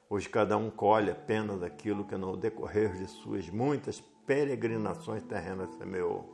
Hoje 0.08 0.28
cada 0.28 0.56
um 0.56 0.70
colhe 0.70 1.10
apenas 1.10 1.60
aquilo 1.60 2.04
que 2.04 2.16
no 2.16 2.36
decorrer 2.36 2.96
de 2.98 3.08
suas 3.08 3.50
muitas 3.50 4.00
peregrinações 4.24 5.24
terrenas 5.24 5.74
semeou. 5.74 6.32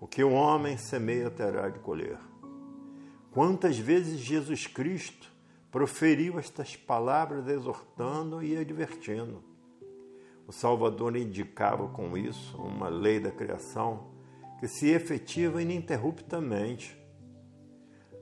O 0.00 0.08
que 0.08 0.24
o 0.24 0.32
homem 0.32 0.76
semeia 0.76 1.30
terá 1.30 1.68
de 1.68 1.78
colher. 1.78 2.18
Quantas 3.32 3.78
vezes 3.78 4.20
Jesus 4.20 4.66
Cristo 4.66 5.30
proferiu 5.70 6.38
estas 6.38 6.76
palavras 6.76 7.46
exortando 7.46 8.42
e 8.42 8.56
advertindo. 8.56 9.44
O 10.46 10.52
Salvador 10.52 11.14
indicava 11.16 11.88
com 11.88 12.16
isso 12.16 12.56
uma 12.56 12.88
lei 12.88 13.20
da 13.20 13.30
criação 13.30 14.08
que 14.58 14.66
se 14.66 14.88
efetiva 14.88 15.62
ininterruptamente. 15.62 16.96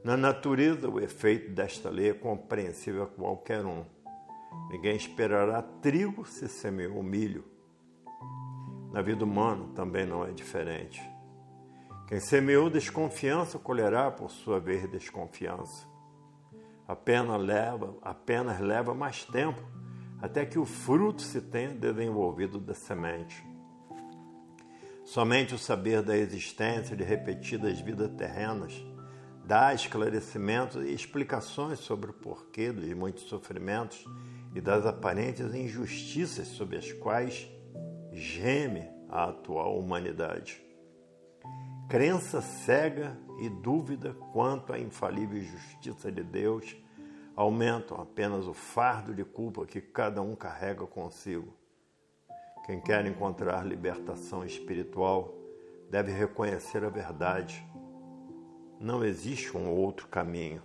Na 0.03 0.17
natureza, 0.17 0.89
o 0.89 1.01
efeito 1.01 1.53
desta 1.53 1.89
lei 1.89 2.11
é 2.11 2.15
compreensível 2.15 3.05
a 3.05 3.07
qualquer 3.07 3.65
um. 3.65 3.85
Ninguém 4.71 4.97
esperará 4.97 5.63
trigo 5.63 6.27
se 6.27 6.49
semeou 6.49 7.03
milho. 7.03 7.45
Na 8.93 9.03
vida 9.03 9.25
humana 9.25 9.69
também 9.75 10.05
não 10.05 10.25
é 10.25 10.33
diferente. 10.33 11.01
Quem 12.07 12.21
semeou 12.21 12.71
desconfiança 12.71 13.59
colherá 13.59 14.13
por 14.13 14.31
sua 14.31 14.61
vez 14.61 14.89
desconfiança. 14.89 15.85
Apenas 16.87 17.41
leva, 17.41 17.97
apenas 18.01 18.61
leva 18.61 18.95
mais 18.95 19.25
tempo 19.25 19.61
até 20.23 20.47
que 20.47 20.57
o 20.57 20.65
fruto 20.65 21.21
se 21.21 21.41
tenha 21.41 21.75
desenvolvido 21.75 22.61
da 22.61 22.75
semente. 22.75 23.45
Somente 25.05 25.53
o 25.55 25.59
saber 25.59 26.01
da 26.01 26.17
existência 26.17 26.97
de 26.97 27.03
repetidas 27.03 27.81
vidas 27.81 28.11
terrenas 28.17 28.73
dá 29.45 29.75
esclarecimentos 29.75 30.85
e 30.85 30.93
explicações 30.93 31.81
sobre 31.81 32.11
o 32.11 32.15
porquê 32.15 32.71
dos 32.71 32.89
muitos 32.95 33.25
sofrimentos 33.25 34.05
e 34.55 34.61
das 34.61 34.87
aparentes 34.87 35.53
injustiças 35.53 36.47
sobre 36.49 36.77
as 36.77 36.93
quais 36.93 37.49
geme 38.13 38.89
a 39.09 39.25
atual 39.25 39.77
humanidade. 39.79 40.66
Crença 41.89 42.41
cega 42.41 43.17
e 43.39 43.49
dúvida 43.49 44.13
quanto 44.33 44.73
à 44.73 44.79
infalível 44.79 45.41
justiça 45.41 46.11
de 46.11 46.25
Deus 46.25 46.77
aumentam 47.37 48.01
apenas 48.01 48.49
o 48.49 48.53
fardo 48.53 49.15
de 49.15 49.25
culpa 49.25 49.65
que 49.65 49.81
cada 49.81 50.21
um 50.21 50.35
carrega 50.35 50.85
consigo. 50.85 51.55
Quem 52.65 52.81
quer 52.81 53.07
encontrar 53.07 53.65
libertação 53.65 54.45
espiritual 54.45 55.33
deve 55.89 56.11
reconhecer 56.11 56.83
a 56.85 56.89
verdade. 56.89 57.65
Não 58.81 59.05
existe 59.05 59.57
um 59.57 59.71
outro 59.71 60.09
caminho. 60.09 60.61